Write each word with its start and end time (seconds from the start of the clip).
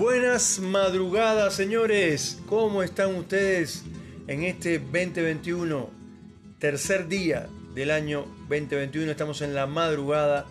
Buenas 0.00 0.60
madrugadas, 0.60 1.52
señores. 1.52 2.40
¿Cómo 2.46 2.82
están 2.82 3.16
ustedes 3.16 3.84
en 4.28 4.44
este 4.44 4.78
2021? 4.78 5.90
Tercer 6.58 7.06
día 7.06 7.50
del 7.74 7.90
año 7.90 8.24
2021. 8.48 9.10
Estamos 9.10 9.42
en 9.42 9.54
la 9.54 9.66
madrugada 9.66 10.46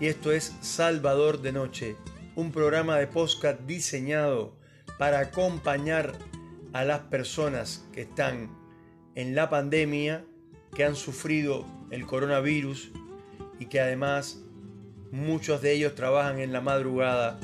y 0.00 0.06
esto 0.06 0.32
es 0.32 0.56
Salvador 0.62 1.42
de 1.42 1.52
Noche, 1.52 1.96
un 2.36 2.52
programa 2.52 2.96
de 2.96 3.06
podcast 3.06 3.60
diseñado 3.66 4.56
para 4.98 5.18
acompañar 5.18 6.14
a 6.72 6.82
las 6.82 7.00
personas 7.00 7.84
que 7.92 8.00
están 8.00 8.48
en 9.14 9.34
la 9.34 9.50
pandemia, 9.50 10.24
que 10.74 10.86
han 10.86 10.96
sufrido 10.96 11.66
el 11.90 12.06
coronavirus 12.06 12.92
y 13.58 13.66
que 13.66 13.78
además 13.78 14.38
muchos 15.12 15.60
de 15.60 15.72
ellos 15.72 15.94
trabajan 15.94 16.38
en 16.38 16.54
la 16.54 16.62
madrugada 16.62 17.38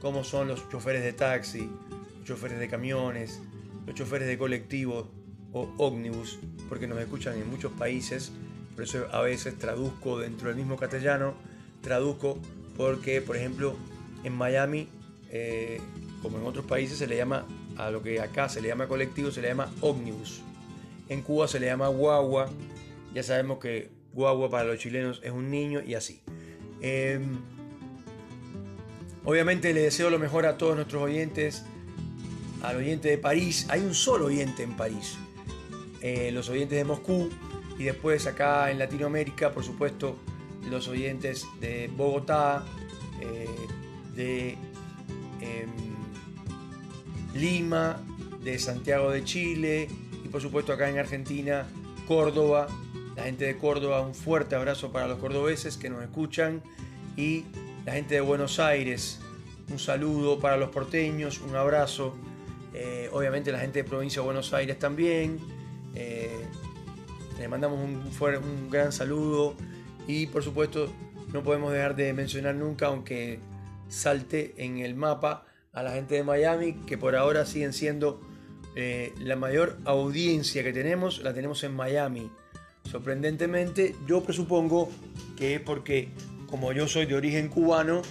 como 0.00 0.24
son 0.24 0.48
los 0.48 0.68
choferes 0.68 1.02
de 1.02 1.12
taxi, 1.12 1.70
los 2.18 2.24
choferes 2.24 2.58
de 2.58 2.68
camiones, 2.68 3.40
los 3.86 3.94
choferes 3.94 4.28
de 4.28 4.38
colectivos 4.38 5.06
o 5.52 5.68
ómnibus, 5.78 6.38
porque 6.68 6.86
nos 6.86 6.98
escuchan 6.98 7.36
en 7.36 7.48
muchos 7.48 7.72
países, 7.72 8.32
por 8.74 8.84
eso 8.84 9.06
a 9.12 9.20
veces 9.20 9.58
traduzco 9.58 10.18
dentro 10.18 10.48
del 10.48 10.56
mismo 10.56 10.76
castellano, 10.76 11.34
traduzco 11.82 12.38
porque, 12.76 13.20
por 13.20 13.36
ejemplo, 13.36 13.76
en 14.24 14.34
Miami, 14.34 14.88
eh, 15.30 15.80
como 16.22 16.38
en 16.38 16.46
otros 16.46 16.64
países, 16.64 16.98
se 16.98 17.06
le 17.06 17.16
llama 17.16 17.46
a 17.76 17.90
lo 17.90 18.02
que 18.02 18.20
acá 18.20 18.48
se 18.48 18.60
le 18.60 18.68
llama 18.68 18.88
colectivo, 18.88 19.30
se 19.30 19.42
le 19.42 19.48
llama 19.48 19.70
ómnibus. 19.80 20.42
En 21.08 21.22
Cuba 21.22 21.48
se 21.48 21.60
le 21.60 21.66
llama 21.66 21.88
guagua, 21.88 22.48
ya 23.12 23.22
sabemos 23.22 23.58
que 23.58 23.90
guagua 24.12 24.50
para 24.50 24.64
los 24.64 24.78
chilenos 24.78 25.20
es 25.24 25.30
un 25.30 25.50
niño 25.50 25.82
y 25.82 25.94
así. 25.94 26.22
Em, 26.80 27.38
Obviamente 29.30 29.72
le 29.72 29.82
deseo 29.82 30.10
lo 30.10 30.18
mejor 30.18 30.44
a 30.44 30.58
todos 30.58 30.74
nuestros 30.74 31.00
oyentes, 31.00 31.62
al 32.64 32.78
oyente 32.78 33.10
de 33.10 33.16
París. 33.16 33.64
Hay 33.68 33.78
un 33.80 33.94
solo 33.94 34.26
oyente 34.26 34.64
en 34.64 34.76
París, 34.76 35.18
eh, 36.00 36.32
los 36.32 36.48
oyentes 36.48 36.76
de 36.76 36.82
Moscú 36.82 37.30
y 37.78 37.84
después 37.84 38.26
acá 38.26 38.72
en 38.72 38.80
Latinoamérica, 38.80 39.52
por 39.52 39.62
supuesto, 39.62 40.16
los 40.68 40.88
oyentes 40.88 41.46
de 41.60 41.88
Bogotá, 41.96 42.64
eh, 43.20 43.46
de 44.16 44.58
em, 45.40 45.70
Lima, 47.32 48.02
de 48.42 48.58
Santiago 48.58 49.12
de 49.12 49.22
Chile 49.22 49.88
y 50.24 50.28
por 50.28 50.42
supuesto 50.42 50.72
acá 50.72 50.90
en 50.90 50.98
Argentina, 50.98 51.68
Córdoba. 52.08 52.66
La 53.14 53.22
gente 53.22 53.44
de 53.44 53.56
Córdoba, 53.56 54.00
un 54.00 54.16
fuerte 54.16 54.56
abrazo 54.56 54.90
para 54.90 55.06
los 55.06 55.20
cordobeses 55.20 55.76
que 55.76 55.88
nos 55.88 56.02
escuchan 56.02 56.64
y 57.16 57.44
la 57.84 57.92
gente 57.92 58.14
de 58.14 58.20
Buenos 58.20 58.58
Aires, 58.58 59.20
un 59.70 59.78
saludo 59.78 60.38
para 60.38 60.56
los 60.56 60.70
porteños, 60.70 61.40
un 61.40 61.56
abrazo. 61.56 62.14
Eh, 62.74 63.08
obviamente 63.12 63.52
la 63.52 63.58
gente 63.58 63.82
de 63.82 63.88
provincia 63.88 64.20
de 64.20 64.26
Buenos 64.26 64.52
Aires 64.52 64.78
también. 64.78 65.38
Eh, 65.94 66.44
les 67.38 67.48
mandamos 67.48 67.78
un, 67.78 67.96
un 67.96 68.70
gran 68.70 68.92
saludo 68.92 69.54
y 70.06 70.26
por 70.26 70.42
supuesto 70.42 70.92
no 71.32 71.42
podemos 71.42 71.72
dejar 71.72 71.96
de 71.96 72.12
mencionar 72.12 72.54
nunca, 72.54 72.86
aunque 72.86 73.38
salte 73.88 74.54
en 74.58 74.78
el 74.78 74.94
mapa, 74.94 75.46
a 75.72 75.82
la 75.82 75.92
gente 75.92 76.16
de 76.16 76.24
Miami, 76.24 76.74
que 76.86 76.98
por 76.98 77.14
ahora 77.14 77.46
siguen 77.46 77.72
siendo 77.72 78.20
eh, 78.74 79.12
la 79.20 79.36
mayor 79.36 79.78
audiencia 79.84 80.62
que 80.64 80.72
tenemos, 80.72 81.22
la 81.22 81.32
tenemos 81.32 81.62
en 81.64 81.74
Miami. 81.74 82.30
Sorprendentemente, 82.90 83.94
yo 84.06 84.22
presupongo 84.22 84.90
que 85.36 85.54
es 85.54 85.60
porque 85.60 86.08
como 86.48 86.72
yo 86.72 86.88
soy 86.88 87.06
de 87.06 87.14
origen 87.14 87.48
cubano, 87.48 88.02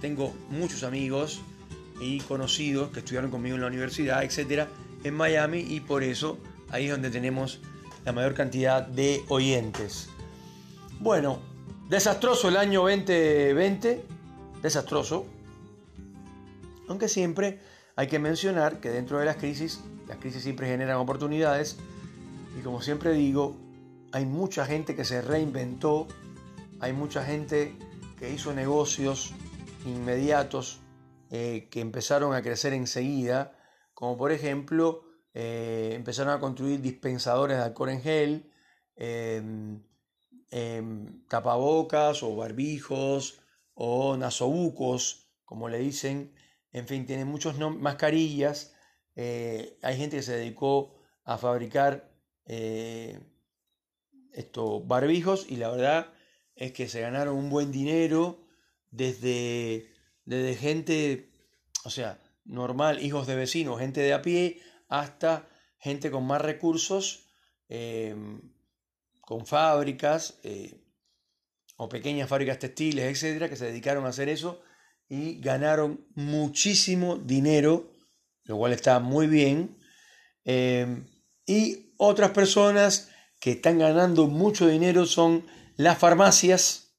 tengo 0.00 0.34
muchos 0.50 0.82
amigos 0.82 1.40
y 2.00 2.20
conocidos 2.20 2.90
que 2.90 3.00
estudiaron 3.00 3.30
conmigo 3.30 3.56
en 3.56 3.62
la 3.62 3.66
universidad, 3.66 4.24
etcétera, 4.24 4.68
en 5.04 5.14
Miami 5.14 5.60
y 5.60 5.80
por 5.80 6.02
eso 6.02 6.38
ahí 6.70 6.86
es 6.86 6.90
donde 6.90 7.10
tenemos 7.10 7.60
la 8.04 8.12
mayor 8.12 8.34
cantidad 8.34 8.86
de 8.86 9.22
oyentes. 9.28 10.08
Bueno, 10.98 11.38
desastroso 11.88 12.48
el 12.48 12.56
año 12.56 12.80
2020, 12.82 14.04
desastroso, 14.62 15.26
aunque 16.88 17.08
siempre 17.08 17.60
hay 17.96 18.06
que 18.06 18.18
mencionar 18.18 18.80
que 18.80 18.90
dentro 18.90 19.18
de 19.18 19.26
las 19.26 19.36
crisis, 19.36 19.80
las 20.08 20.18
crisis 20.18 20.42
siempre 20.42 20.66
generan 20.66 20.96
oportunidades 20.96 21.76
y 22.58 22.62
como 22.62 22.80
siempre 22.82 23.12
digo, 23.12 23.56
hay 24.12 24.24
mucha 24.24 24.66
gente 24.66 24.96
que 24.96 25.04
se 25.04 25.22
reinventó 25.22 26.08
hay 26.80 26.94
mucha 26.94 27.22
gente 27.24 27.74
que 28.18 28.32
hizo 28.32 28.52
negocios 28.54 29.32
inmediatos 29.84 30.80
eh, 31.30 31.68
que 31.70 31.80
empezaron 31.80 32.34
a 32.34 32.42
crecer 32.42 32.72
enseguida, 32.72 33.56
como 33.94 34.16
por 34.16 34.32
ejemplo 34.32 35.04
eh, 35.32 35.92
empezaron 35.94 36.34
a 36.34 36.40
construir 36.40 36.80
dispensadores 36.80 37.56
de 37.56 37.62
alcohol 37.62 37.90
en 37.90 38.02
gel, 38.02 38.52
em, 38.96 39.82
em, 40.50 41.24
tapabocas 41.28 42.22
o 42.22 42.34
barbijos 42.34 43.40
o 43.74 44.16
nasobucos, 44.16 45.30
como 45.44 45.68
le 45.68 45.78
dicen, 45.78 46.34
en 46.72 46.86
fin, 46.86 47.06
tienen 47.06 47.28
muchas 47.28 47.56
mascarillas. 47.58 48.74
Eh, 49.16 49.78
hay 49.82 49.96
gente 49.96 50.16
que 50.16 50.22
se 50.22 50.36
dedicó 50.36 50.94
a 51.24 51.38
fabricar 51.38 52.10
estos 54.32 54.86
barbijos 54.86 55.46
y 55.48 55.56
la 55.56 55.70
verdad 55.70 56.12
es 56.56 56.72
que 56.72 56.88
se 56.88 57.00
ganaron 57.00 57.36
un 57.36 57.48
buen 57.48 57.70
dinero 57.70 58.49
desde, 58.90 59.90
desde 60.24 60.54
gente, 60.56 61.32
o 61.84 61.90
sea, 61.90 62.20
normal, 62.44 63.02
hijos 63.02 63.26
de 63.26 63.36
vecinos, 63.36 63.78
gente 63.78 64.00
de 64.00 64.12
a 64.12 64.22
pie, 64.22 64.60
hasta 64.88 65.48
gente 65.78 66.10
con 66.10 66.26
más 66.26 66.42
recursos, 66.42 67.28
em, 67.68 68.40
con 69.20 69.46
fábricas 69.46 70.40
eh, 70.42 70.84
o 71.76 71.88
pequeñas 71.88 72.28
fábricas 72.28 72.58
textiles, 72.58 73.04
etcétera, 73.04 73.48
que 73.48 73.56
se 73.56 73.66
dedicaron 73.66 74.04
a 74.04 74.08
hacer 74.08 74.28
eso 74.28 74.62
y 75.08 75.40
ganaron 75.40 76.06
muchísimo 76.14 77.16
dinero, 77.16 77.92
lo 78.44 78.58
cual 78.58 78.72
está 78.72 78.98
muy 78.98 79.26
bien. 79.26 79.78
Em, 80.44 81.06
y 81.46 81.94
otras 81.96 82.30
personas 82.30 83.10
que 83.40 83.52
están 83.52 83.78
ganando 83.78 84.26
mucho 84.26 84.66
dinero 84.66 85.06
son 85.06 85.46
las 85.76 85.98
farmacias, 85.98 86.89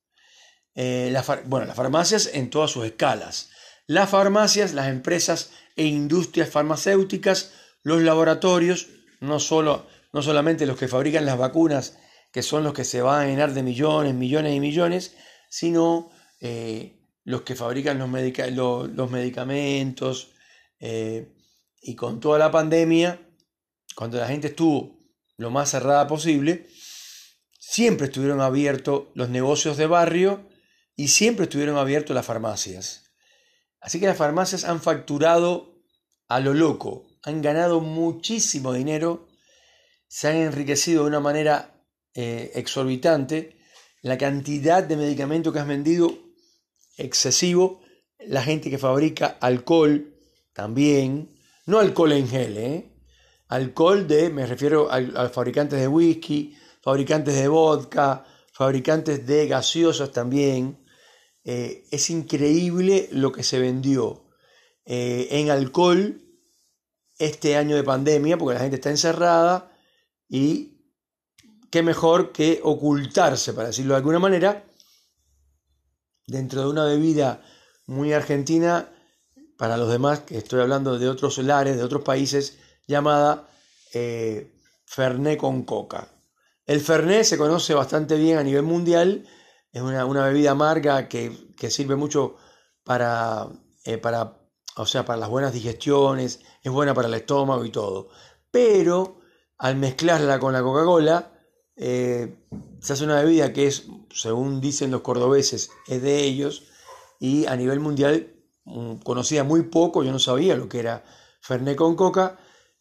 eh, 0.75 1.13
bueno, 1.45 1.65
las 1.65 1.75
farmacias 1.75 2.29
en 2.33 2.49
todas 2.49 2.71
sus 2.71 2.85
escalas, 2.85 3.49
las 3.87 4.09
farmacias, 4.09 4.73
las 4.73 4.87
empresas 4.87 5.51
e 5.75 5.85
industrias 5.85 6.49
farmacéuticas, 6.49 7.51
los 7.83 8.01
laboratorios, 8.01 8.87
no, 9.19 9.39
solo, 9.39 9.87
no 10.13 10.21
solamente 10.21 10.65
los 10.65 10.77
que 10.77 10.87
fabrican 10.87 11.25
las 11.25 11.37
vacunas, 11.37 11.97
que 12.31 12.41
son 12.41 12.63
los 12.63 12.73
que 12.73 12.85
se 12.85 13.01
van 13.01 13.21
a 13.21 13.27
llenar 13.27 13.53
de 13.53 13.63
millones, 13.63 14.13
millones 14.13 14.55
y 14.55 14.59
millones, 14.59 15.15
sino 15.49 16.11
eh, 16.39 17.01
los 17.23 17.41
que 17.41 17.55
fabrican 17.55 17.99
los, 17.99 18.89
los, 18.89 19.11
medicamentos. 19.11 20.31
Eh, 20.79 21.35
y 21.81 21.95
con 21.95 22.19
toda 22.19 22.39
la 22.39 22.51
pandemia, 22.51 23.19
cuando 23.95 24.17
la 24.17 24.27
gente 24.27 24.47
estuvo 24.47 24.99
lo 25.37 25.49
más 25.49 25.69
cerrada 25.71 26.07
posible, 26.07 26.67
siempre 27.59 28.07
estuvieron 28.07 28.39
abiertos 28.39 29.05
los 29.15 29.29
negocios 29.29 29.77
de 29.77 29.87
barrio 29.87 30.50
y 30.95 31.07
siempre 31.09 31.45
estuvieron 31.45 31.77
abiertos 31.77 32.15
las 32.15 32.25
farmacias. 32.25 33.03
Así 33.79 33.99
que 33.99 34.05
las 34.05 34.17
farmacias 34.17 34.63
han 34.63 34.81
facturado 34.81 35.83
a 36.27 36.39
lo 36.39 36.53
loco, 36.53 37.07
han 37.23 37.41
ganado 37.41 37.81
muchísimo 37.81 38.73
dinero, 38.73 39.27
se 40.07 40.27
han 40.27 40.35
enriquecido 40.35 41.03
de 41.03 41.09
una 41.09 41.19
manera 41.19 41.83
eh, 42.13 42.51
exorbitante, 42.55 43.57
la 44.01 44.17
cantidad 44.17 44.83
de 44.83 44.97
medicamentos 44.97 45.53
que 45.53 45.59
has 45.59 45.67
vendido 45.67 46.11
excesivo, 46.97 47.81
la 48.19 48.43
gente 48.43 48.69
que 48.69 48.77
fabrica 48.77 49.37
alcohol 49.39 50.15
también, 50.53 51.39
no 51.65 51.79
alcohol 51.79 52.11
en 52.13 52.27
gel, 52.27 52.57
¿eh? 52.57 52.91
alcohol 53.47 54.07
de, 54.07 54.29
me 54.29 54.45
refiero 54.45 54.91
a, 54.91 54.97
a 54.97 55.29
fabricantes 55.29 55.79
de 55.79 55.87
whisky, 55.87 56.55
fabricantes 56.81 57.35
de 57.35 57.47
vodka, 57.47 58.25
fabricantes 58.53 59.25
de 59.25 59.47
gaseosas 59.47 60.11
también. 60.11 60.80
Eh, 61.43 61.85
es 61.91 62.09
increíble 62.09 63.09
lo 63.11 63.31
que 63.31 63.43
se 63.43 63.59
vendió 63.59 64.23
eh, 64.85 65.27
en 65.31 65.49
alcohol 65.49 66.21
este 67.17 67.55
año 67.57 67.75
de 67.75 67.83
pandemia, 67.83 68.37
porque 68.37 68.55
la 68.55 68.61
gente 68.61 68.75
está 68.75 68.89
encerrada 68.89 69.71
y 70.27 70.71
qué 71.69 71.83
mejor 71.83 72.31
que 72.31 72.59
ocultarse, 72.63 73.53
para 73.53 73.67
decirlo 73.67 73.93
de 73.93 73.97
alguna 73.97 74.19
manera, 74.19 74.65
dentro 76.27 76.61
de 76.61 76.69
una 76.69 76.85
bebida 76.85 77.43
muy 77.85 78.13
argentina, 78.13 78.89
para 79.57 79.77
los 79.77 79.91
demás, 79.91 80.21
que 80.21 80.37
estoy 80.37 80.61
hablando 80.61 80.97
de 80.97 81.07
otros 81.09 81.37
lares, 81.37 81.77
de 81.77 81.83
otros 81.83 82.03
países, 82.03 82.57
llamada 82.87 83.47
eh, 83.93 84.51
Fernet 84.85 85.37
con 85.37 85.63
coca. 85.63 86.07
El 86.65 86.81
Fernet 86.81 87.23
se 87.23 87.37
conoce 87.37 87.73
bastante 87.73 88.15
bien 88.15 88.37
a 88.37 88.43
nivel 88.43 88.63
mundial, 88.63 89.27
es 89.71 89.81
una, 89.81 90.25
bebida 90.25 90.51
amarga 90.51 91.07
que, 91.07 91.31
sirve 91.69 91.95
mucho 91.95 92.35
para, 92.83 93.47
eh, 93.85 93.97
para 93.97 94.37
o 94.75 94.85
sea, 94.85 95.05
para 95.05 95.19
las 95.19 95.29
buenas 95.29 95.53
digestiones, 95.53 96.41
es 96.61 96.71
buena 96.71 96.93
para 96.93 97.07
el 97.07 97.13
estómago 97.13 97.63
y 97.65 97.71
todo. 97.71 98.09
Pero 98.49 99.21
al 99.57 99.77
mezclarla 99.77 100.39
con 100.39 100.53
la 100.53 100.61
Coca-Cola, 100.61 101.31
eh, 101.75 102.35
se 102.81 102.93
hace 102.93 103.03
una 103.03 103.21
bebida 103.21 103.53
que 103.53 103.67
es, 103.67 103.87
según 104.13 104.59
dicen 104.59 104.91
los 104.91 105.01
cordobeses, 105.01 105.71
es 105.87 106.01
de 106.01 106.23
ellos 106.23 106.63
y 107.19 107.45
a 107.45 107.55
nivel 107.55 107.79
mundial 107.79 108.33
mm, 108.65 108.95
conocía 108.97 109.43
muy 109.43 109.63
poco, 109.63 110.03
yo 110.03 110.11
no 110.11 110.19
sabía 110.19 110.55
lo 110.55 110.67
que 110.67 110.79
era 110.79 111.03
Fernet 111.41 111.77
con 111.77 111.95
coca 111.95 112.37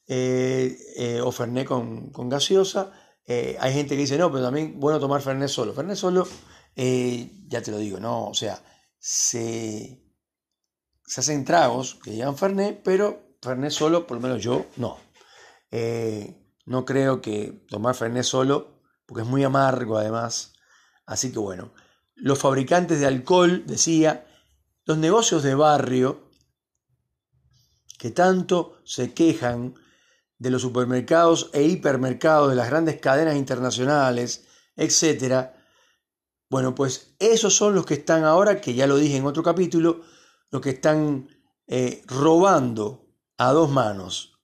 eh, 0.07 1.21
o 1.23 1.31
Fernet 1.31 1.67
con, 1.67 2.11
gaseosa. 2.29 2.93
hay 3.27 3.73
gente 3.73 3.95
que 3.95 4.03
dice, 4.03 4.19
no, 4.19 4.31
pero 4.31 4.45
también 4.45 4.81
bueno 4.81 4.99
tomar 4.99 5.23
Fernet 5.23 5.49
solo. 5.49 5.73
Fernet 5.73 5.97
solo, 5.97 6.27
ya 6.75 7.63
te 7.63 7.71
lo 7.71 7.79
digo, 7.79 8.01
no, 8.01 8.29
o 8.29 8.35
sea, 8.35 8.63
se, 8.99 10.03
se 11.05 11.21
hacen 11.21 11.45
tragos 11.45 11.97
que 12.03 12.15
llevan 12.15 12.37
Fernet, 12.37 12.83
pero 12.83 13.37
Fernet 13.43 13.71
solo, 13.71 14.07
por 14.07 14.17
lo 14.17 14.23
menos 14.23 14.43
yo, 14.43 14.67
no. 14.77 14.99
no 16.67 16.85
creo 16.85 17.21
que 17.21 17.65
tomar 17.69 17.95
Fernet 17.95 18.25
solo 18.25 18.81
porque 19.11 19.23
es 19.23 19.29
muy 19.29 19.43
amargo 19.43 19.99
además. 19.99 20.53
Así 21.05 21.33
que 21.33 21.41
bueno, 21.41 21.73
los 22.15 22.39
fabricantes 22.39 23.01
de 23.01 23.07
alcohol, 23.07 23.65
decía, 23.67 24.25
los 24.85 24.99
negocios 24.99 25.43
de 25.43 25.57
barrio, 25.57 26.31
que 27.99 28.13
tanto 28.13 28.81
se 28.85 29.13
quejan 29.13 29.75
de 30.39 30.51
los 30.51 30.63
supermercados 30.63 31.51
e 31.53 31.65
hipermercados 31.65 32.51
de 32.51 32.55
las 32.55 32.71
grandes 32.71 33.01
cadenas 33.01 33.35
internacionales, 33.35 34.47
etc. 34.77 35.51
Bueno, 36.51 36.75
pues 36.75 37.15
esos 37.21 37.55
son 37.55 37.77
los 37.77 37.87
que 37.87 37.95
están 37.95 38.25
ahora, 38.25 38.61
que 38.61 38.75
ya 38.75 38.89
lo 38.89 38.97
dije 38.97 39.17
en 39.17 39.25
otro 39.25 39.45
capítulo, 39.45 40.01
los 40.51 40.61
que 40.61 40.71
están 40.71 41.29
eh, 41.69 42.03
robando 42.09 43.07
a 43.39 43.53
dos 43.53 43.71
manos. 43.71 44.37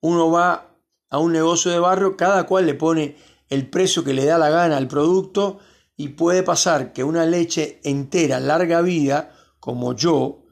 Uno 0.00 0.30
va 0.30 0.74
a 1.10 1.18
un 1.18 1.32
negocio 1.32 1.70
de 1.70 1.78
barrio, 1.78 2.16
cada 2.16 2.46
cual 2.46 2.64
le 2.64 2.74
pone 2.74 3.18
el 3.50 3.68
precio 3.68 4.02
que 4.02 4.14
le 4.14 4.24
da 4.24 4.38
la 4.38 4.48
gana 4.48 4.78
al 4.78 4.88
producto 4.88 5.58
y 5.96 6.08
puede 6.08 6.42
pasar 6.42 6.94
que 6.94 7.04
una 7.04 7.26
leche 7.26 7.78
entera, 7.84 8.40
larga 8.40 8.80
vida, 8.80 9.36
como 9.58 9.94
yo, 9.94 10.44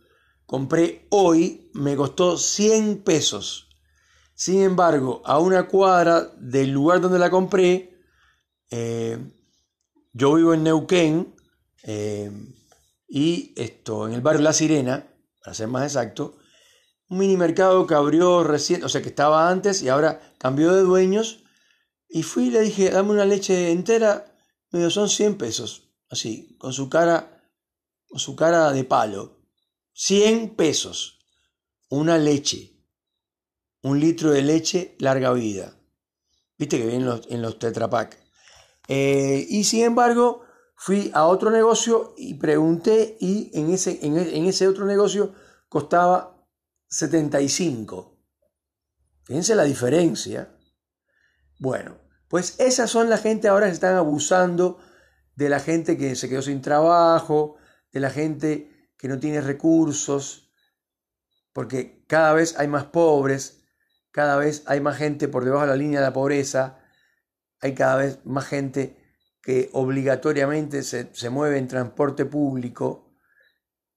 compré 0.45 1.07
hoy, 1.09 1.71
me 1.73 1.97
costó 1.97 2.37
100 2.37 3.03
pesos. 3.03 3.71
Sin 4.35 4.61
embargo, 4.61 5.23
a 5.25 5.39
una 5.39 5.69
cuadra 5.69 6.31
del 6.37 6.71
lugar 6.71 7.01
donde 7.01 7.19
la 7.19 7.31
compré, 7.31 7.99
eh, 8.71 9.19
yo 10.19 10.35
vivo 10.35 10.53
en 10.53 10.65
Neuquén 10.65 11.35
eh, 11.85 12.31
y 13.09 13.55
esto, 13.57 14.09
en 14.09 14.15
el 14.15 14.21
barrio 14.21 14.43
La 14.43 14.53
Sirena, 14.53 15.07
para 15.41 15.55
ser 15.55 15.69
más 15.69 15.85
exacto, 15.85 16.37
un 17.09 17.19
mini 17.19 17.37
mercado 17.37 17.87
que 17.87 17.95
abrió 17.95 18.43
recién, 18.43 18.83
o 18.83 18.89
sea 18.89 19.01
que 19.01 19.11
estaba 19.11 19.49
antes 19.49 19.81
y 19.81 19.89
ahora 19.89 20.35
cambió 20.39 20.75
de 20.75 20.83
dueños 20.83 21.45
y 22.09 22.25
fui 22.25 22.49
y 22.49 22.51
le 22.51 22.63
dije, 22.63 22.91
dame 22.91 23.13
una 23.13 23.25
leche 23.25 23.71
entera, 23.71 24.37
me 24.71 24.81
dio, 24.81 24.91
son 24.91 25.09
100 25.09 25.39
pesos, 25.39 25.89
así, 26.11 26.57
con 26.59 26.73
su 26.73 26.91
cara, 26.91 27.45
con 28.09 28.19
su 28.19 28.35
cara 28.35 28.73
de 28.73 28.83
palo. 28.83 29.39
100 29.93 30.57
pesos, 30.57 31.21
una 31.91 32.19
leche, 32.19 32.77
un 33.83 34.01
litro 34.01 34.33
de 34.33 34.43
leche 34.43 34.97
larga 34.99 35.33
vida. 35.33 35.81
Viste 36.59 36.79
que 36.79 36.87
viene 36.87 37.03
en 37.03 37.07
los, 37.07 37.27
en 37.31 37.41
los 37.41 37.59
tetrapack. 37.59 38.28
Eh, 38.89 39.47
y 39.49 39.65
sin 39.65 39.85
embargo, 39.85 40.43
fui 40.75 41.11
a 41.15 41.27
otro 41.27 41.51
negocio 41.51 42.15
y 42.17 42.35
pregunté 42.35 43.17
y 43.21 43.51
en 43.53 43.71
ese, 43.71 43.99
en, 44.03 44.17
en 44.17 44.47
ese 44.47 44.67
otro 44.67 44.87
negocio 44.87 45.35
costaba 45.69 46.45
75. 46.89 48.19
Fíjense 49.25 49.55
la 49.55 49.65
diferencia. 49.65 50.57
Bueno, 51.61 51.99
pues 52.29 52.59
esas 52.59 52.91
son 52.91 53.11
la 53.11 53.19
gente 53.19 53.49
ahora 53.49 53.67
que 53.67 53.73
están 53.73 53.97
abusando 53.97 54.79
de 55.35 55.49
la 55.49 55.61
gente 55.61 55.97
que 55.97 56.17
se 56.17 56.29
quedó 56.29 56.43
sin 56.43 56.63
trabajo, 56.63 57.57
de 57.93 58.01
la 58.01 58.11
gente 58.11 58.93
que 58.99 59.09
no 59.09 59.19
tiene 59.19 59.41
recursos, 59.41 60.51
porque 61.53 62.05
cada 62.07 62.33
vez 62.33 62.59
hay 62.59 62.69
más 62.69 62.85
pobres, 62.87 63.65
cada 64.11 64.37
vez 64.37 64.63
hay 64.67 64.81
más 64.81 64.97
gente 64.97 65.29
por 65.29 65.45
debajo 65.45 65.63
de 65.63 65.71
la 65.71 65.77
línea 65.77 66.01
de 66.01 66.07
la 66.07 66.13
pobreza, 66.13 66.81
hay 67.61 67.75
cada 67.75 67.97
vez 67.97 68.21
más 68.25 68.47
gente 68.47 68.97
que 69.43 69.71
obligatoriamente 69.73 70.83
se, 70.83 71.15
se 71.15 71.31
mueve 71.31 71.59
en 71.59 71.69
transporte 71.69 72.25
público, 72.25 73.15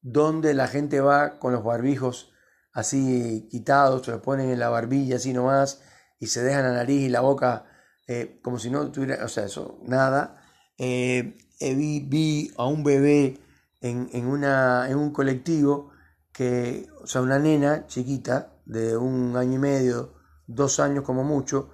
donde 0.00 0.54
la 0.54 0.66
gente 0.68 1.00
va 1.00 1.38
con 1.38 1.52
los 1.52 1.62
barbijos 1.62 2.32
así 2.72 3.48
quitados, 3.50 4.04
se 4.04 4.12
los 4.12 4.20
ponen 4.20 4.50
en 4.50 4.58
la 4.58 4.68
barbilla 4.68 5.16
así 5.16 5.32
nomás, 5.32 5.82
y 6.18 6.28
se 6.28 6.42
dejan 6.42 6.64
la 6.64 6.72
nariz 6.72 7.02
y 7.02 7.08
la 7.08 7.20
boca 7.20 7.66
eh, 8.06 8.40
como 8.42 8.58
si 8.58 8.70
no 8.70 8.90
tuviera, 8.90 9.24
o 9.24 9.28
sea, 9.28 9.44
eso, 9.44 9.78
nada. 9.84 10.42
Eh, 10.78 11.38
eh, 11.60 11.74
vi, 11.74 12.52
a 12.56 12.66
un 12.66 12.82
bebé 12.82 13.38
en, 13.80 14.08
en, 14.12 14.26
una, 14.26 14.88
en 14.90 14.96
un 14.96 15.12
colectivo 15.12 15.92
que, 16.32 16.88
o 17.00 17.06
sea, 17.06 17.22
una 17.22 17.38
nena 17.38 17.86
chiquita 17.86 18.54
de 18.64 18.96
un 18.96 19.36
año 19.36 19.54
y 19.54 19.58
medio, 19.58 20.14
dos 20.46 20.80
años 20.80 21.04
como 21.04 21.24
mucho, 21.24 21.70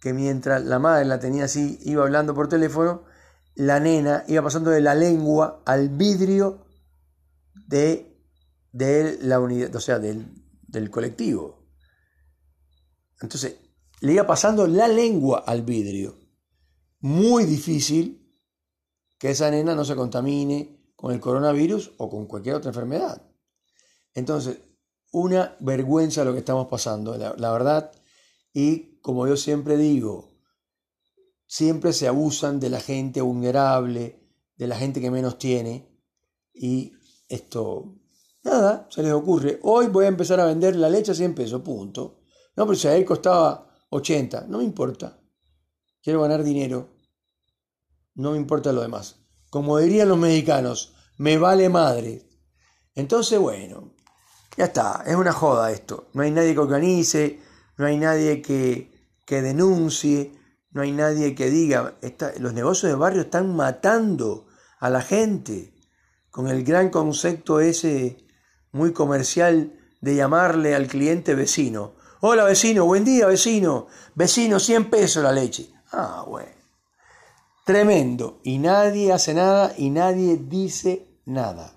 que 0.00 0.12
mientras 0.12 0.64
la 0.64 0.78
madre 0.78 1.04
la 1.04 1.18
tenía 1.18 1.44
así, 1.44 1.78
iba 1.82 2.02
hablando 2.02 2.34
por 2.34 2.48
teléfono, 2.48 3.04
la 3.54 3.80
nena 3.80 4.24
iba 4.28 4.42
pasando 4.42 4.70
de 4.70 4.80
la 4.80 4.94
lengua 4.94 5.62
al 5.66 5.88
vidrio 5.88 6.66
de, 7.66 8.20
de 8.72 9.18
la 9.22 9.40
unidad, 9.40 9.74
o 9.74 9.80
sea, 9.80 9.98
del, 9.98 10.26
del 10.66 10.90
colectivo. 10.90 11.66
Entonces, 13.20 13.56
le 14.00 14.12
iba 14.12 14.26
pasando 14.26 14.66
la 14.66 14.86
lengua 14.86 15.44
al 15.46 15.62
vidrio. 15.62 16.16
Muy 17.00 17.44
difícil 17.44 18.32
que 19.18 19.30
esa 19.30 19.50
nena 19.50 19.74
no 19.74 19.84
se 19.84 19.96
contamine 19.96 20.92
con 20.94 21.12
el 21.12 21.20
coronavirus 21.20 21.92
o 21.98 22.08
con 22.08 22.26
cualquier 22.26 22.54
otra 22.54 22.70
enfermedad. 22.70 23.22
Entonces, 24.14 24.58
una 25.12 25.56
vergüenza 25.60 26.24
lo 26.24 26.32
que 26.32 26.40
estamos 26.40 26.68
pasando, 26.68 27.16
la, 27.16 27.52
verdad. 27.52 27.92
Y 28.52 28.87
como 29.02 29.26
yo 29.26 29.36
siempre 29.36 29.76
digo, 29.76 30.38
siempre 31.46 31.92
se 31.92 32.06
abusan 32.06 32.60
de 32.60 32.70
la 32.70 32.80
gente 32.80 33.20
vulnerable, 33.20 34.20
de 34.56 34.66
la 34.66 34.76
gente 34.76 35.00
que 35.00 35.10
menos 35.10 35.38
tiene. 35.38 35.88
Y 36.52 36.92
esto, 37.28 37.96
nada, 38.42 38.86
se 38.90 39.02
les 39.02 39.12
ocurre. 39.12 39.58
Hoy 39.62 39.86
voy 39.86 40.04
a 40.04 40.08
empezar 40.08 40.40
a 40.40 40.46
vender 40.46 40.76
la 40.76 40.90
leche 40.90 41.12
a 41.12 41.14
100 41.14 41.34
pesos, 41.34 41.62
punto. 41.62 42.20
No, 42.56 42.66
pero 42.66 42.76
si 42.76 42.88
a 42.88 42.96
él 42.96 43.04
costaba 43.04 43.70
80, 43.90 44.46
no 44.48 44.58
me 44.58 44.64
importa. 44.64 45.18
Quiero 46.02 46.22
ganar 46.22 46.42
dinero. 46.42 46.96
No 48.14 48.32
me 48.32 48.36
importa 48.36 48.72
lo 48.72 48.82
demás. 48.82 49.16
Como 49.50 49.78
dirían 49.78 50.08
los 50.08 50.18
mexicanos, 50.18 50.94
me 51.16 51.38
vale 51.38 51.68
madre. 51.68 52.28
Entonces, 52.94 53.38
bueno, 53.38 53.94
ya 54.56 54.66
está, 54.66 55.04
es 55.06 55.14
una 55.14 55.32
joda 55.32 55.70
esto. 55.70 56.08
No 56.14 56.22
hay 56.22 56.30
nadie 56.30 56.52
que 56.52 56.60
organice, 56.60 57.40
no 57.78 57.86
hay 57.86 57.96
nadie 57.96 58.42
que, 58.42 58.90
que 59.24 59.40
denuncie, 59.40 60.32
no 60.72 60.82
hay 60.82 60.92
nadie 60.92 61.34
que 61.34 61.48
diga, 61.48 61.94
los 62.38 62.52
negocios 62.52 62.90
de 62.90 62.98
barrio 62.98 63.22
están 63.22 63.54
matando 63.54 64.46
a 64.80 64.90
la 64.90 65.00
gente 65.00 65.72
con 66.30 66.48
el 66.48 66.64
gran 66.64 66.90
concepto 66.90 67.60
ese 67.60 68.18
muy 68.72 68.92
comercial 68.92 69.72
de 70.00 70.16
llamarle 70.16 70.74
al 70.74 70.88
cliente 70.88 71.34
vecino. 71.34 71.94
Hola 72.20 72.44
vecino, 72.44 72.84
buen 72.84 73.04
día 73.04 73.26
vecino. 73.26 73.86
Vecino, 74.14 74.58
100 74.58 74.90
pesos 74.90 75.22
la 75.22 75.32
leche. 75.32 75.70
Ah, 75.92 76.24
bueno. 76.26 76.50
Tremendo. 77.64 78.40
Y 78.42 78.58
nadie 78.58 79.12
hace 79.12 79.34
nada 79.34 79.72
y 79.78 79.90
nadie 79.90 80.36
dice 80.36 81.06
nada. 81.24 81.74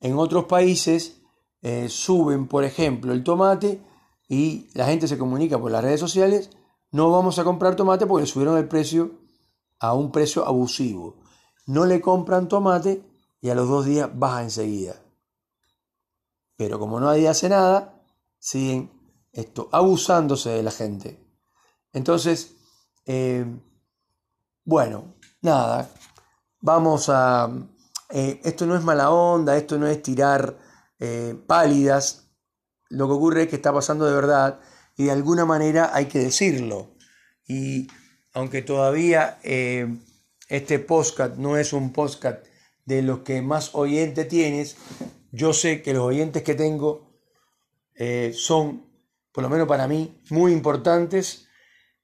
En 0.00 0.16
otros 0.16 0.46
países 0.46 1.20
eh, 1.62 1.88
suben, 1.90 2.48
por 2.48 2.64
ejemplo, 2.64 3.12
el 3.12 3.22
tomate 3.22 3.82
y 4.30 4.70
la 4.74 4.86
gente 4.86 5.08
se 5.08 5.18
comunica 5.18 5.58
por 5.58 5.72
las 5.72 5.82
redes 5.82 5.98
sociales. 5.98 6.50
No 6.92 7.10
vamos 7.10 7.40
a 7.40 7.44
comprar 7.44 7.74
tomate 7.74 8.06
porque 8.06 8.22
le 8.22 8.30
subieron 8.30 8.56
el 8.58 8.68
precio 8.68 9.10
a 9.80 9.92
un 9.92 10.12
precio 10.12 10.46
abusivo. 10.46 11.16
No 11.66 11.84
le 11.84 12.00
compran 12.00 12.46
tomate 12.46 13.04
y 13.40 13.50
a 13.50 13.56
los 13.56 13.68
dos 13.68 13.86
días 13.86 14.08
baja 14.14 14.44
enseguida. 14.44 15.02
Pero 16.56 16.78
como 16.78 17.00
nadie 17.00 17.28
hace 17.28 17.48
nada, 17.48 18.00
siguen 18.38 18.92
esto, 19.32 19.68
abusándose 19.72 20.50
de 20.50 20.62
la 20.62 20.70
gente. 20.70 21.26
Entonces, 21.92 22.54
eh, 23.06 23.44
bueno, 24.64 25.16
nada, 25.42 25.90
vamos 26.60 27.08
a... 27.08 27.50
Eh, 28.10 28.40
esto 28.44 28.64
no 28.64 28.76
es 28.76 28.84
mala 28.84 29.10
onda, 29.10 29.56
esto 29.56 29.76
no 29.76 29.88
es 29.88 30.00
tirar 30.04 30.56
eh, 31.00 31.34
pálidas, 31.48 32.29
lo 32.90 33.06
que 33.06 33.14
ocurre 33.14 33.42
es 33.42 33.48
que 33.48 33.56
está 33.56 33.72
pasando 33.72 34.04
de 34.04 34.14
verdad 34.14 34.60
y 34.96 35.04
de 35.04 35.12
alguna 35.12 35.44
manera 35.44 35.90
hay 35.94 36.06
que 36.06 36.18
decirlo. 36.18 36.94
Y 37.48 37.88
aunque 38.34 38.62
todavía 38.62 39.38
este 39.42 40.78
podcast 40.78 41.36
no 41.36 41.56
es 41.56 41.72
un 41.72 41.92
podcast 41.92 42.44
de 42.84 43.02
los 43.02 43.20
que 43.20 43.40
más 43.40 43.74
oyentes 43.74 44.28
tienes, 44.28 44.76
yo 45.32 45.52
sé 45.52 45.82
que 45.82 45.94
los 45.94 46.02
oyentes 46.02 46.42
que 46.42 46.54
tengo 46.54 47.10
eh, 47.94 48.32
son, 48.34 48.86
por 49.32 49.42
lo 49.42 49.50
menos 49.50 49.68
para 49.68 49.86
mí, 49.86 50.22
muy 50.30 50.52
importantes. 50.52 51.46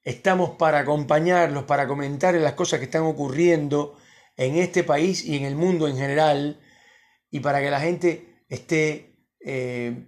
Estamos 0.03 0.51
para 0.51 0.79
acompañarlos, 0.79 1.63
para 1.63 1.87
comentar 1.87 2.33
las 2.35 2.53
cosas 2.53 2.79
que 2.79 2.85
están 2.85 3.01
ocurriendo 3.03 3.97
en 4.37 4.55
este 4.55 4.83
país 4.83 5.25
y 5.25 5.35
en 5.35 5.43
el 5.43 5.55
mundo 5.55 5.87
en 5.87 5.97
general, 5.97 6.61
y 7.31 7.39
para 7.39 7.59
que 7.59 7.71
la 7.71 7.81
gente 7.81 8.45
esté, 8.47 9.17
eh, 9.43 10.05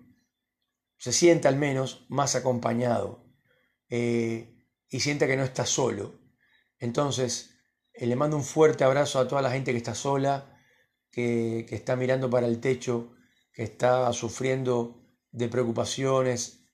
se 0.99 1.13
sienta 1.13 1.49
al 1.49 1.55
menos 1.55 2.05
más 2.09 2.35
acompañado 2.35 3.25
eh, 3.89 4.53
y 4.89 4.99
sienta 4.99 5.27
que 5.27 5.37
no 5.37 5.43
está 5.43 5.65
solo. 5.65 6.19
Entonces, 6.77 7.55
le 7.93 8.15
mando 8.15 8.35
un 8.35 8.43
fuerte 8.43 8.83
abrazo 8.83 9.19
a 9.19 9.27
toda 9.27 9.41
la 9.41 9.51
gente 9.51 9.71
que 9.71 9.77
está 9.77 9.95
sola, 9.95 10.57
que, 11.09 11.65
está 11.69 11.95
mirando 11.95 12.29
para 12.29 12.47
el 12.47 12.59
techo, 12.59 13.15
que 13.53 13.63
está 13.63 14.11
sufriendo 14.13 15.01
de 15.31 15.47
preocupaciones 15.47 16.65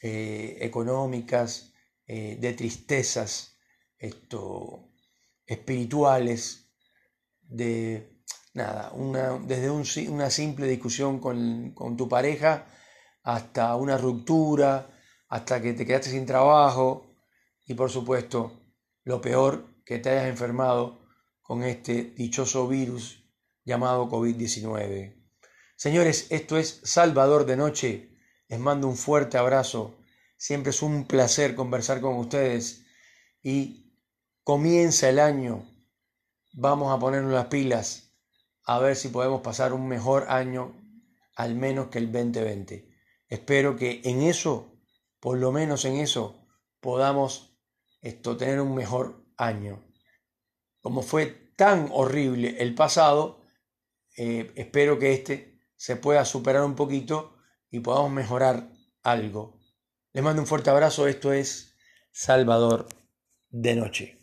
eh, 0.00 0.58
económicas, 0.60 1.72
eh, 2.06 2.36
de 2.38 2.52
tristezas 2.52 3.56
esto, 3.96 4.90
espirituales, 5.46 6.70
de 7.40 8.22
nada, 8.54 8.92
una, 8.92 9.38
desde 9.38 9.70
una 9.70 10.30
simple 10.30 10.66
discusión 10.66 11.18
con, 11.18 11.72
con 11.72 11.96
tu 11.96 12.08
pareja 12.08 12.66
hasta 13.22 13.74
una 13.76 13.96
ruptura, 13.96 14.90
hasta 15.28 15.60
que 15.60 15.72
te 15.72 15.86
quedaste 15.86 16.10
sin 16.10 16.26
trabajo 16.26 17.06
y 17.66 17.74
por 17.74 17.90
supuesto 17.90 18.60
lo 19.04 19.20
peor 19.20 19.82
que 19.84 19.98
te 19.98 20.10
hayas 20.10 20.26
enfermado 20.26 21.00
con 21.42 21.62
este 21.62 22.12
dichoso 22.16 22.68
virus 22.68 23.24
llamado 23.64 24.08
COVID-19. 24.08 25.16
Señores, 25.76 26.26
esto 26.30 26.58
es 26.58 26.80
Salvador 26.84 27.46
de 27.46 27.56
Noche. 27.56 28.18
Les 28.48 28.58
mando 28.58 28.88
un 28.88 28.96
fuerte 28.96 29.38
abrazo. 29.38 29.98
Siempre 30.36 30.70
es 30.70 30.82
un 30.82 31.06
placer 31.06 31.54
conversar 31.54 32.00
con 32.00 32.16
ustedes 32.16 32.84
y 33.42 33.94
comienza 34.44 35.08
el 35.08 35.18
año. 35.18 35.66
Vamos 36.52 36.92
a 36.92 36.98
ponernos 36.98 37.32
las 37.32 37.46
pilas 37.46 38.10
a 38.64 38.78
ver 38.78 38.96
si 38.96 39.08
podemos 39.08 39.40
pasar 39.40 39.72
un 39.72 39.88
mejor 39.88 40.26
año, 40.28 40.72
al 41.36 41.54
menos 41.54 41.88
que 41.88 41.98
el 41.98 42.12
2020. 42.12 42.89
Espero 43.30 43.76
que 43.76 44.02
en 44.04 44.22
eso, 44.22 44.76
por 45.20 45.38
lo 45.38 45.52
menos 45.52 45.84
en 45.84 45.96
eso, 45.96 46.46
podamos 46.80 47.56
esto, 48.02 48.36
tener 48.36 48.60
un 48.60 48.74
mejor 48.74 49.24
año. 49.36 49.82
Como 50.80 51.02
fue 51.02 51.26
tan 51.56 51.88
horrible 51.92 52.56
el 52.58 52.74
pasado, 52.74 53.40
eh, 54.16 54.52
espero 54.56 54.98
que 54.98 55.12
este 55.12 55.60
se 55.76 55.96
pueda 55.96 56.24
superar 56.24 56.64
un 56.64 56.74
poquito 56.74 57.36
y 57.70 57.80
podamos 57.80 58.10
mejorar 58.10 58.72
algo. 59.02 59.60
Les 60.12 60.24
mando 60.24 60.42
un 60.42 60.48
fuerte 60.48 60.70
abrazo, 60.70 61.06
esto 61.06 61.32
es 61.32 61.76
Salvador 62.10 62.88
de 63.48 63.76
Noche. 63.76 64.19